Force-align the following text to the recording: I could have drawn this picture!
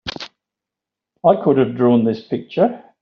I 1.23 1.35
could 1.43 1.59
have 1.59 1.77
drawn 1.77 2.05
this 2.05 2.23
picture! 2.27 2.83